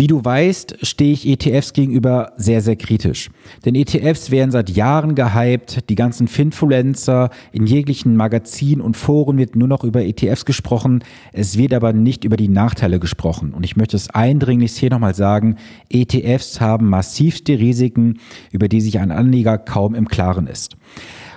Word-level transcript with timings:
Wie 0.00 0.06
du 0.06 0.24
weißt, 0.24 0.78
stehe 0.80 1.12
ich 1.12 1.28
ETFs 1.28 1.74
gegenüber 1.74 2.32
sehr, 2.38 2.62
sehr 2.62 2.76
kritisch. 2.76 3.28
Denn 3.66 3.74
ETFs 3.74 4.30
werden 4.30 4.50
seit 4.50 4.70
Jahren 4.70 5.14
gehypt, 5.14 5.90
die 5.90 5.94
ganzen 5.94 6.26
Finfluencer, 6.26 7.28
in 7.52 7.66
jeglichen 7.66 8.16
Magazinen 8.16 8.80
und 8.80 8.96
Foren 8.96 9.36
wird 9.36 9.56
nur 9.56 9.68
noch 9.68 9.84
über 9.84 10.02
ETFs 10.02 10.46
gesprochen, 10.46 11.04
es 11.34 11.58
wird 11.58 11.74
aber 11.74 11.92
nicht 11.92 12.24
über 12.24 12.38
die 12.38 12.48
Nachteile 12.48 12.98
gesprochen. 12.98 13.52
Und 13.52 13.62
ich 13.62 13.76
möchte 13.76 13.94
es 13.94 14.08
eindringlichst 14.08 14.78
hier 14.78 14.88
nochmal 14.88 15.14
sagen, 15.14 15.56
ETFs 15.90 16.62
haben 16.62 16.88
massivste 16.88 17.58
Risiken, 17.58 18.20
über 18.52 18.68
die 18.68 18.80
sich 18.80 19.00
ein 19.00 19.10
Anleger 19.10 19.58
kaum 19.58 19.94
im 19.94 20.08
Klaren 20.08 20.46
ist. 20.46 20.78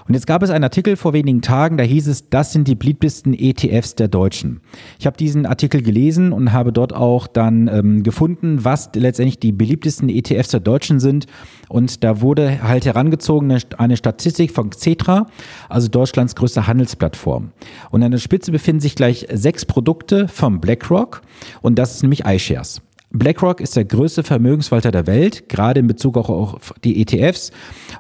Und 0.08 0.14
jetzt 0.14 0.28
gab 0.28 0.44
es 0.44 0.50
einen 0.50 0.64
Artikel 0.64 0.96
vor 0.96 1.14
wenigen 1.14 1.42
Tagen, 1.42 1.78
da 1.78 1.84
hieß 1.84 2.08
es, 2.08 2.30
das 2.30 2.52
sind 2.52 2.68
die 2.68 2.76
beliebtesten 2.76 3.34
ETFs 3.34 3.96
der 3.96 4.08
Deutschen. 4.08 4.62
Ich 5.00 5.06
habe 5.06 5.18
diesen 5.18 5.46
Artikel 5.46 5.82
gelesen 5.82 6.34
und 6.34 6.52
habe 6.52 6.74
dort 6.74 6.94
auch 6.94 7.28
dann 7.28 7.68
ähm, 7.68 8.04
gefunden, 8.04 8.66
was 8.66 8.90
letztendlich 8.96 9.40
die 9.40 9.52
beliebtesten 9.52 10.10
ETFs 10.10 10.50
der 10.50 10.60
Deutschen 10.60 11.00
sind. 11.00 11.28
Und 11.70 12.04
da 12.04 12.22
wurde 12.22 12.64
halt 12.64 12.86
herangezogen 12.86 13.58
eine, 13.78 13.98
Statistik 13.98 14.52
von 14.52 14.70
Xetra, 14.70 15.28
also 15.70 15.88
Deutschlands 15.88 16.36
größte 16.36 16.68
Handelsplattform. 16.68 17.52
Und 17.92 18.04
an 18.04 18.12
der 18.12 18.18
Spitze 18.18 18.52
befinden 18.52 18.82
sich 18.82 18.96
gleich 18.96 19.28
sechs 19.32 19.66
Produkte 19.66 20.28
vom 20.28 20.60
BlackRock 20.60 21.22
und 21.62 21.80
das 21.80 21.96
ist 21.96 22.02
nämlich 22.02 22.26
iShares. 22.26 22.82
BlackRock 23.16 23.62
ist 23.62 23.76
der 23.76 23.86
größte 23.86 24.24
Vermögensverwalter 24.24 24.92
der 24.92 25.06
Welt, 25.06 25.48
gerade 25.48 25.80
in 25.80 25.86
Bezug 25.86 26.18
auch 26.18 26.30
auf 26.30 26.74
die 26.84 27.00
ETFs. 27.00 27.52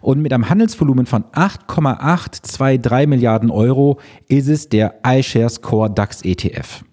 Und 0.01 0.21
mit 0.21 0.33
einem 0.33 0.49
Handelsvolumen 0.49 1.05
von 1.05 1.23
8,823 1.31 3.07
Milliarden 3.07 3.51
Euro 3.51 3.99
ist 4.27 4.47
es 4.47 4.69
der 4.69 4.95
iShares 5.05 5.61
Core 5.61 5.91
DAX 5.91 6.23
ETF. 6.23 6.83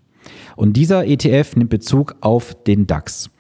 Und 0.55 0.75
dieser 0.75 1.07
ETF 1.07 1.57
nimmt 1.57 1.71
Bezug 1.71 2.15
auf 2.21 2.55
den 2.65 2.87
DAX. 2.87 3.31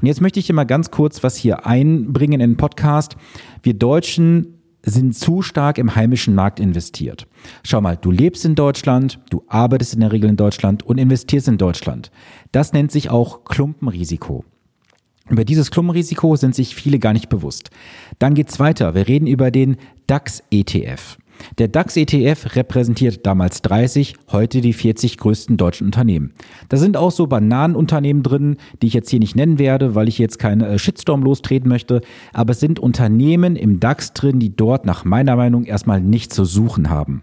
Und 0.00 0.06
jetzt 0.06 0.20
möchte 0.20 0.38
ich 0.38 0.46
hier 0.46 0.54
mal 0.54 0.64
ganz 0.64 0.92
kurz 0.92 1.24
was 1.24 1.36
hier 1.36 1.66
einbringen 1.66 2.40
in 2.40 2.50
den 2.50 2.56
Podcast. 2.56 3.16
Wir 3.64 3.74
Deutschen 3.74 4.57
sind 4.82 5.16
zu 5.16 5.42
stark 5.42 5.78
im 5.78 5.94
heimischen 5.94 6.34
Markt 6.34 6.60
investiert. 6.60 7.26
Schau 7.62 7.80
mal, 7.80 7.96
du 7.96 8.10
lebst 8.10 8.44
in 8.44 8.54
Deutschland, 8.54 9.18
du 9.30 9.42
arbeitest 9.48 9.94
in 9.94 10.00
der 10.00 10.12
Regel 10.12 10.30
in 10.30 10.36
Deutschland 10.36 10.84
und 10.84 10.98
investierst 10.98 11.48
in 11.48 11.58
Deutschland. 11.58 12.10
Das 12.52 12.72
nennt 12.72 12.92
sich 12.92 13.10
auch 13.10 13.44
Klumpenrisiko. 13.44 14.44
Über 15.28 15.44
dieses 15.44 15.70
Klumpenrisiko 15.70 16.36
sind 16.36 16.54
sich 16.54 16.74
viele 16.74 16.98
gar 16.98 17.12
nicht 17.12 17.28
bewusst. 17.28 17.70
Dann 18.18 18.34
geht's 18.34 18.58
weiter. 18.58 18.94
Wir 18.94 19.08
reden 19.08 19.26
über 19.26 19.50
den 19.50 19.76
DAX-ETF. 20.06 21.18
Der 21.58 21.68
DAX-ETF 21.68 22.56
repräsentiert 22.56 23.26
damals 23.26 23.62
30, 23.62 24.14
heute 24.30 24.60
die 24.60 24.72
40 24.72 25.16
größten 25.18 25.56
deutschen 25.56 25.86
Unternehmen. 25.86 26.32
Da 26.68 26.76
sind 26.76 26.96
auch 26.96 27.10
so 27.10 27.26
Bananenunternehmen 27.26 28.22
drin, 28.22 28.56
die 28.82 28.88
ich 28.88 28.94
jetzt 28.94 29.10
hier 29.10 29.20
nicht 29.20 29.36
nennen 29.36 29.58
werde, 29.58 29.94
weil 29.94 30.08
ich 30.08 30.18
jetzt 30.18 30.38
keinen 30.38 30.62
äh, 30.62 30.78
Shitstorm 30.78 31.22
lostreten 31.22 31.68
möchte. 31.68 32.00
Aber 32.32 32.52
es 32.52 32.60
sind 32.60 32.78
Unternehmen 32.78 33.56
im 33.56 33.80
DAX 33.80 34.12
drin, 34.12 34.38
die 34.38 34.54
dort 34.54 34.86
nach 34.86 35.04
meiner 35.04 35.36
Meinung 35.36 35.64
erstmal 35.64 36.00
nichts 36.00 36.34
zu 36.34 36.44
suchen 36.44 36.90
haben. 36.90 37.22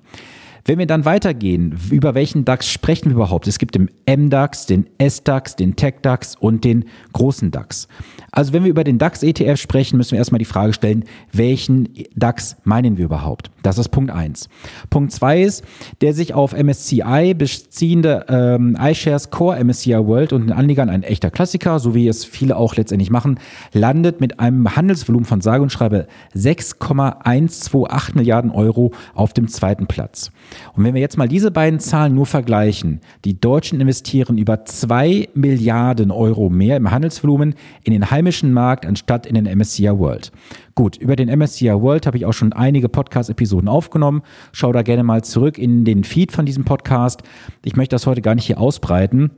Wenn 0.67 0.79
wir 0.79 0.87
dann 0.87 1.05
weitergehen, 1.05 1.77
über 1.91 2.15
welchen 2.15 2.43
DAX 2.43 2.67
sprechen 2.67 3.11
wir 3.11 3.17
überhaupt? 3.17 3.45
Es 3.47 3.59
gibt 3.59 3.75
den 3.75 3.91
MDAX, 4.09 4.65
den 4.65 4.87
SDAX, 4.99 5.55
den 5.55 5.75
TechDAX 5.75 6.35
und 6.35 6.63
den 6.63 6.85
großen 7.13 7.51
DAX. 7.51 7.87
Also 8.31 8.51
wenn 8.51 8.63
wir 8.63 8.71
über 8.71 8.83
den 8.83 8.97
DAX-ETF 8.97 9.61
sprechen, 9.61 9.97
müssen 9.97 10.13
wir 10.13 10.17
erstmal 10.17 10.39
die 10.39 10.45
Frage 10.45 10.73
stellen, 10.73 11.03
welchen 11.31 11.89
DAX 12.15 12.57
meinen 12.63 12.97
wir 12.97 13.05
überhaupt? 13.05 13.51
Das 13.61 13.77
ist 13.77 13.89
Punkt 13.89 14.09
eins. 14.09 14.49
Punkt 14.89 15.11
zwei 15.11 15.43
ist, 15.43 15.63
der 16.01 16.15
sich 16.15 16.33
auf 16.33 16.53
MSCI 16.53 17.35
beziehende 17.35 18.25
ähm, 18.27 18.75
iShares 18.79 19.29
Core 19.29 19.63
MSCI 19.63 19.93
World 19.93 20.33
und 20.33 20.47
den 20.47 20.51
Anlegern 20.51 20.89
ein 20.89 21.03
echter 21.03 21.29
Klassiker, 21.29 21.77
so 21.77 21.93
wie 21.93 22.07
es 22.07 22.25
viele 22.25 22.57
auch 22.57 22.75
letztendlich 22.75 23.11
machen, 23.11 23.39
landet 23.71 24.19
mit 24.19 24.39
einem 24.39 24.75
Handelsvolumen 24.75 25.25
von 25.25 25.41
sage 25.41 25.61
und 25.61 25.71
schreibe 25.71 26.07
6,128 26.33 28.15
Milliarden 28.15 28.49
Euro 28.49 28.93
auf 29.13 29.31
dem 29.33 29.47
zweiten 29.47 29.85
Platz. 29.85 30.31
Und 30.73 30.83
wenn 30.83 30.93
wir 30.93 31.01
jetzt 31.01 31.17
mal 31.17 31.27
diese 31.27 31.51
beiden 31.51 31.79
Zahlen 31.79 32.15
nur 32.15 32.25
vergleichen, 32.25 33.01
die 33.23 33.39
Deutschen 33.39 33.79
investieren 33.79 34.37
über 34.37 34.65
zwei 34.65 35.29
Milliarden 35.33 36.11
Euro 36.11 36.49
mehr 36.49 36.77
im 36.77 36.91
Handelsvolumen 36.91 37.55
in 37.83 37.93
den 37.93 38.11
heimischen 38.11 38.53
Markt 38.53 38.85
anstatt 38.85 39.25
in 39.25 39.35
den 39.35 39.57
MSCI 39.57 39.89
World. 39.97 40.31
Gut, 40.75 40.97
über 40.97 41.15
den 41.15 41.29
MSCI 41.29 41.71
World 41.73 42.05
habe 42.07 42.17
ich 42.17 42.25
auch 42.25 42.33
schon 42.33 42.53
einige 42.53 42.89
Podcast-Episoden 42.89 43.69
aufgenommen. 43.69 44.23
Schau 44.51 44.71
da 44.71 44.81
gerne 44.81 45.03
mal 45.03 45.23
zurück 45.23 45.57
in 45.57 45.85
den 45.85 46.03
Feed 46.03 46.31
von 46.31 46.45
diesem 46.45 46.65
Podcast. 46.65 47.23
Ich 47.63 47.75
möchte 47.75 47.95
das 47.95 48.07
heute 48.07 48.21
gar 48.21 48.35
nicht 48.35 48.45
hier 48.45 48.59
ausbreiten. 48.59 49.31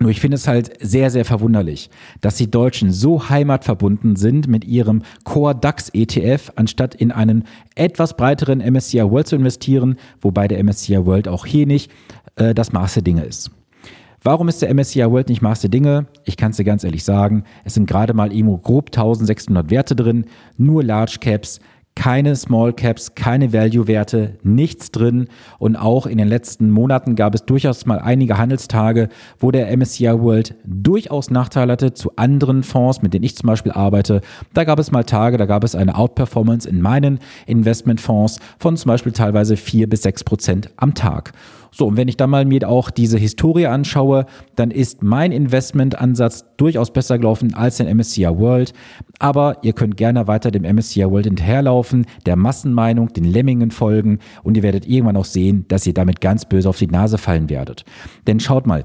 Nur 0.00 0.10
ich 0.10 0.20
finde 0.20 0.34
es 0.34 0.48
halt 0.48 0.72
sehr, 0.80 1.10
sehr 1.10 1.24
verwunderlich, 1.24 1.88
dass 2.20 2.36
die 2.36 2.50
Deutschen 2.50 2.90
so 2.90 3.28
heimatverbunden 3.28 4.16
sind 4.16 4.48
mit 4.48 4.64
ihrem 4.64 5.02
Core 5.22 5.54
DAX 5.54 5.88
ETF, 5.90 6.52
anstatt 6.56 6.96
in 6.96 7.12
einen 7.12 7.44
etwas 7.76 8.16
breiteren 8.16 8.58
MSCI 8.58 9.08
World 9.08 9.28
zu 9.28 9.36
investieren, 9.36 9.96
wobei 10.20 10.48
der 10.48 10.62
MSCI 10.62 11.06
World 11.06 11.28
auch 11.28 11.46
hier 11.46 11.66
nicht 11.66 11.92
äh, 12.36 12.54
das 12.54 12.72
Maß 12.72 12.94
der 12.94 13.02
Dinge 13.04 13.24
ist. 13.24 13.52
Warum 14.26 14.48
ist 14.48 14.62
der 14.62 14.74
MSCI 14.74 15.10
World 15.10 15.28
nicht 15.28 15.42
Maß 15.42 15.60
der 15.60 15.70
Dinge? 15.70 16.06
Ich 16.24 16.38
kann 16.38 16.50
es 16.50 16.56
dir 16.56 16.64
ganz 16.64 16.82
ehrlich 16.82 17.04
sagen, 17.04 17.44
es 17.62 17.74
sind 17.74 17.86
gerade 17.86 18.14
mal 18.14 18.32
irgendwo 18.32 18.56
grob 18.56 18.86
1600 18.86 19.70
Werte 19.70 19.94
drin, 19.94 20.24
nur 20.56 20.82
Large 20.82 21.18
Caps, 21.20 21.60
keine 21.96 22.34
Small 22.36 22.72
Caps, 22.72 23.14
keine 23.14 23.52
Value-Werte, 23.52 24.36
nichts 24.42 24.90
drin. 24.90 25.28
Und 25.58 25.76
auch 25.76 26.06
in 26.06 26.18
den 26.18 26.28
letzten 26.28 26.70
Monaten 26.70 27.14
gab 27.14 27.34
es 27.34 27.44
durchaus 27.44 27.86
mal 27.86 27.98
einige 27.98 28.36
Handelstage, 28.36 29.08
wo 29.38 29.50
der 29.50 29.74
MSCI 29.76 30.20
World 30.20 30.54
durchaus 30.64 31.30
Nachteile 31.30 31.72
hatte 31.72 31.94
zu 31.94 32.16
anderen 32.16 32.62
Fonds, 32.62 33.02
mit 33.02 33.14
denen 33.14 33.24
ich 33.24 33.36
zum 33.36 33.46
Beispiel 33.46 33.72
arbeite. 33.72 34.20
Da 34.52 34.64
gab 34.64 34.78
es 34.78 34.90
mal 34.90 35.04
Tage, 35.04 35.36
da 35.36 35.46
gab 35.46 35.64
es 35.64 35.74
eine 35.74 35.96
Outperformance 35.96 36.68
in 36.68 36.82
meinen 36.82 37.20
Investmentfonds 37.46 38.38
von 38.58 38.76
zum 38.76 38.88
Beispiel 38.88 39.12
teilweise 39.12 39.56
vier 39.56 39.88
bis 39.88 40.02
sechs 40.02 40.24
Prozent 40.24 40.70
am 40.76 40.94
Tag. 40.94 41.32
So, 41.76 41.88
und 41.88 41.96
wenn 41.96 42.06
ich 42.06 42.16
dann 42.16 42.30
mal 42.30 42.44
mir 42.44 42.68
auch 42.68 42.88
diese 42.88 43.18
Historie 43.18 43.66
anschaue, 43.66 44.26
dann 44.54 44.70
ist 44.70 45.02
mein 45.02 45.32
Investmentansatz 45.32 46.44
durchaus 46.56 46.92
besser 46.92 47.18
gelaufen 47.18 47.54
als 47.54 47.78
den 47.78 47.88
MSCI 47.96 48.28
World. 48.38 48.72
Aber 49.18 49.56
ihr 49.62 49.72
könnt 49.72 49.96
gerne 49.96 50.28
weiter 50.28 50.52
dem 50.52 50.62
MSCI 50.62 51.10
World 51.10 51.26
hinterherlaufen, 51.26 51.83
der 52.26 52.36
Massenmeinung, 52.36 53.12
den 53.12 53.24
Lemmingen 53.24 53.70
folgen 53.70 54.18
und 54.42 54.56
ihr 54.56 54.62
werdet 54.62 54.86
irgendwann 54.86 55.16
auch 55.16 55.24
sehen, 55.24 55.64
dass 55.68 55.86
ihr 55.86 55.94
damit 55.94 56.20
ganz 56.20 56.44
böse 56.44 56.68
auf 56.68 56.78
die 56.78 56.86
Nase 56.86 57.18
fallen 57.18 57.50
werdet. 57.50 57.84
Denn 58.26 58.40
schaut 58.40 58.66
mal, 58.66 58.84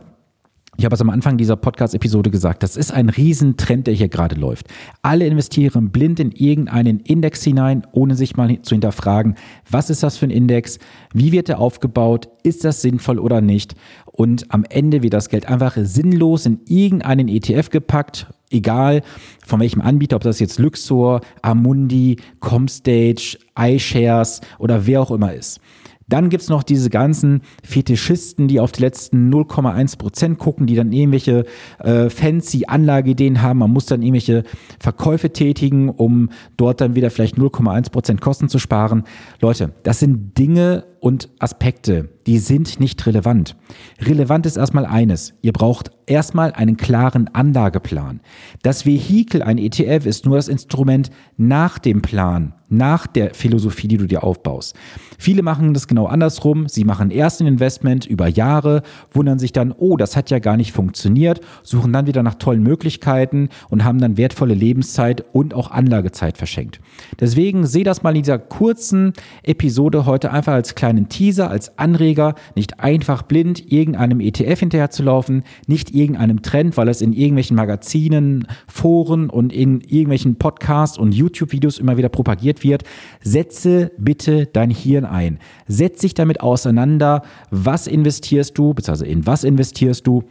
ich 0.79 0.85
habe 0.85 0.95
es 0.95 1.01
am 1.01 1.09
Anfang 1.09 1.35
dieser 1.35 1.57
Podcast-Episode 1.57 2.29
gesagt, 2.29 2.63
das 2.63 2.78
ist 2.78 2.94
ein 2.94 3.09
Riesentrend, 3.09 3.85
der 3.85 3.94
hier 3.94 4.07
gerade 4.07 4.35
läuft. 4.35 4.67
Alle 5.01 5.28
investieren 5.28 5.90
blind 5.90 6.22
in 6.22 6.31
irgendeinen 6.31 7.01
Index 7.01 7.44
hinein, 7.44 7.85
ohne 7.91 8.16
sich 8.16 8.38
mal 8.38 8.62
zu 8.62 8.75
hinterfragen, 8.75 9.35
was 9.69 9.89
ist 9.89 10.03
das 10.03 10.16
für 10.16 10.28
ein 10.28 10.31
Index, 10.31 10.79
wie 11.12 11.34
wird 11.34 11.50
er 11.50 11.59
aufgebaut, 11.59 12.29
ist 12.44 12.63
das 12.63 12.81
sinnvoll 12.81 13.19
oder 13.19 13.41
nicht. 13.41 13.75
Und 14.06 14.53
am 14.53 14.63
Ende 14.69 15.03
wird 15.03 15.12
das 15.12 15.28
Geld 15.28 15.50
einfach 15.50 15.75
sinnlos 15.75 16.45
in 16.45 16.62
irgendeinen 16.66 17.28
ETF 17.28 17.72
gepackt, 17.72 18.28
egal 18.50 19.01
von 19.45 19.59
welchem 19.59 19.81
Anbieter, 19.81 20.16
ob 20.16 20.23
das 20.23 20.39
jetzt 20.39 20.59
Luxor, 20.59 21.19
Amundi, 21.41 22.22
Comstage, 22.39 23.38
iShares 23.59 24.39
oder 24.59 24.88
wer 24.88 25.01
auch 25.01 25.12
immer 25.12 25.34
ist. 25.34 25.59
Dann 26.09 26.29
gibt's 26.29 26.49
noch 26.49 26.63
diese 26.63 26.89
ganzen 26.89 27.41
Fetischisten, 27.63 28.47
die 28.47 28.59
auf 28.59 28.71
die 28.71 28.81
letzten 28.81 29.31
0,1 29.31 29.97
Prozent 29.97 30.39
gucken, 30.39 30.67
die 30.67 30.75
dann 30.75 30.91
irgendwelche 30.91 31.45
äh, 31.79 32.09
fancy 32.09 32.65
Anlageideen 32.67 33.41
haben. 33.41 33.59
Man 33.59 33.71
muss 33.71 33.85
dann 33.85 34.01
irgendwelche 34.01 34.43
Verkäufe 34.79 35.31
tätigen, 35.31 35.89
um 35.89 36.29
dort 36.57 36.81
dann 36.81 36.95
wieder 36.95 37.11
vielleicht 37.11 37.37
0,1 37.37 37.91
Prozent 37.91 38.21
Kosten 38.21 38.49
zu 38.49 38.59
sparen. 38.59 39.03
Leute, 39.39 39.71
das 39.83 39.99
sind 39.99 40.37
Dinge 40.37 40.85
und 41.01 41.29
Aspekte, 41.39 42.09
die 42.27 42.37
sind 42.37 42.79
nicht 42.79 43.05
relevant. 43.05 43.55
Relevant 44.01 44.45
ist 44.45 44.57
erstmal 44.57 44.85
eines. 44.85 45.33
Ihr 45.41 45.53
braucht 45.53 45.91
erstmal 46.05 46.51
einen 46.51 46.77
klaren 46.77 47.27
Anlageplan. 47.33 48.19
Das 48.61 48.85
Vehikel, 48.85 49.41
ein 49.41 49.57
ETF, 49.57 50.06
ist 50.06 50.25
nur 50.25 50.35
das 50.35 50.47
Instrument 50.47 51.09
nach 51.38 51.79
dem 51.79 52.01
Plan, 52.01 52.53
nach 52.68 53.07
der 53.07 53.33
Philosophie, 53.33 53.88
die 53.88 53.97
du 53.97 54.06
dir 54.06 54.24
aufbaust. 54.24 54.75
Viele 55.18 55.44
machen 55.44 55.74
das 55.74 55.88
genau 55.88 56.06
andersrum. 56.06 56.68
Sie 56.68 56.83
machen 56.83 57.12
erst 57.12 57.41
ein 57.41 57.47
Investment 57.47 58.06
über 58.06 58.27
Jahre, 58.27 58.83
wundern 59.12 59.39
sich 59.39 59.53
dann, 59.53 59.71
oh, 59.71 59.97
das 59.97 60.15
hat 60.15 60.29
ja 60.29 60.39
gar 60.39 60.57
nicht 60.57 60.71
funktioniert, 60.71 61.41
suchen 61.63 61.94
dann 61.94 62.07
wieder 62.07 62.24
nach 62.24 62.35
tollen 62.35 62.63
Möglichkeiten 62.63 63.50
und 63.69 63.83
haben 63.83 64.00
dann 64.00 64.18
wertvolle 64.18 64.53
Lebenszeit 64.53 65.25
und 65.33 65.53
auch 65.53 65.71
Anlagezeit 65.71 66.38
verschenkt. 66.38 66.79
Deswegen 67.19 67.65
sehe 67.65 67.83
das 67.83 68.03
mal 68.03 68.15
in 68.15 68.24
dieser 68.24 68.39
kurzen 68.39 69.13
Episode 69.44 70.06
heute 70.06 70.31
einfach 70.31 70.53
als 70.53 70.75
kleinen 70.89 71.07
Teaser, 71.07 71.51
als 71.51 71.77
Anreger, 71.77 72.33
nicht 72.56 72.80
einfach 72.80 73.21
blind 73.21 73.71
irgendeinem 73.71 74.21
ETF 74.21 74.59
hinterherzulaufen, 74.59 75.44
nicht 75.68 75.94
irgendeinem 75.94 76.41
Trend, 76.41 76.77
weil 76.77 76.88
es 76.88 77.01
in 77.01 77.13
irgendwelchen 77.13 77.56
Magazinen, 77.56 78.47
Foren 78.68 79.30
und 79.30 79.53
in 79.53 79.81
irgendwelchen 79.81 80.38
Podcasts 80.38 80.97
und 80.97 81.13
YouTube-Videos 81.13 81.77
immer 81.77 81.97
wieder 81.97 82.09
propagiert 82.09 82.63
wird. 82.63 82.86
Setze 83.21 83.91
bitte 84.00 84.47
dein 84.47 84.71
Hirn 84.71 85.06
ein. 85.06 85.38
Setz 85.68 86.01
dich 86.01 86.15
damit 86.15 86.41
auseinander, 86.41 87.21
was 87.51 87.86
investierst 87.86 88.57
du, 88.57 88.74
beziehungsweise 88.74 89.06
in 89.12 89.27
was 89.27 89.44
investierst 89.44 90.07
du 90.07 90.24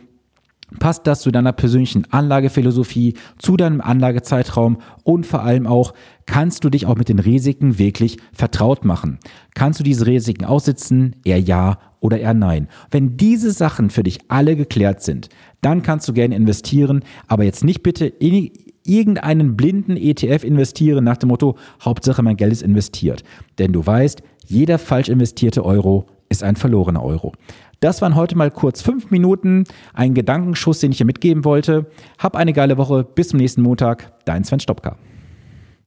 Passt 0.79 1.07
das 1.07 1.23
zu 1.23 1.31
deiner 1.31 1.53
persönlichen 1.53 2.05
Anlagephilosophie, 2.13 3.15
zu 3.39 3.57
deinem 3.57 3.81
Anlagezeitraum 3.81 4.79
und 5.03 5.27
vor 5.27 5.43
allem 5.43 5.67
auch, 5.67 5.95
kannst 6.27 6.63
du 6.63 6.69
dich 6.69 6.85
auch 6.85 6.97
mit 6.97 7.09
den 7.09 7.19
Risiken 7.19 7.79
wirklich 7.79 8.19
vertraut 8.33 8.85
machen? 8.85 9.19
Kannst 9.55 9.81
du 9.81 9.85
diese 9.85 10.07
Risiken 10.07 10.45
aussitzen? 10.45 11.17
Eher 11.25 11.41
ja 11.41 11.79
oder 12.01 12.21
eher 12.21 12.35
nein? 12.35 12.69
Wenn 12.91 13.17
diese 13.17 13.51
Sachen 13.51 13.89
für 13.89 14.03
dich 14.03 14.19
alle 14.29 14.57
geklärt 14.57 15.03
sind, 15.03 15.31
dann 15.63 15.83
kannst 15.83 16.07
du 16.07 16.13
gerne 16.13 16.37
investieren, 16.37 17.03
aber 17.29 17.45
jetzt 17.45 17.65
nicht 17.65 17.83
bitte 17.83 18.07
in 18.07 18.51
irgendeinen 18.85 19.57
blinden 19.57 19.97
ETF 19.97 20.45
investieren 20.45 21.05
nach 21.05 21.17
dem 21.17 21.31
Motto, 21.31 21.57
Hauptsache 21.83 22.23
mein 22.23 22.37
Geld 22.37 22.53
ist 22.53 22.63
investiert. 22.63 23.25
Denn 23.59 23.73
du 23.73 23.87
weißt, 23.87 24.23
jeder 24.47 24.79
falsch 24.79 25.09
investierte 25.09 25.65
Euro 25.65 26.07
ist 26.39 26.45
ein 26.45 26.57
verlorener 26.57 27.03
Euro. 27.03 27.33
Das 27.81 28.03
waren 28.03 28.17
heute 28.17 28.37
mal 28.37 28.51
kurz 28.51 28.83
fünf 28.83 29.11
Minuten, 29.11 29.65
ein 29.95 30.15
Gedankenschuss, 30.15 30.81
den 30.81 30.91
ich 30.91 30.99
dir 30.99 31.05
mitgeben 31.05 31.45
wollte. 31.45 31.87
Hab 32.19 32.35
eine 32.35 32.53
geile 32.53 32.77
Woche, 32.77 33.05
bis 33.05 33.29
zum 33.29 33.39
nächsten 33.39 33.63
Montag, 33.63 34.13
dein 34.25 34.45
Sven 34.45 34.61
Stopka. 34.61 34.97